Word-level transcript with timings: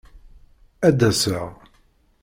Ad 0.87 0.95
d-aseɣ. 0.99 1.47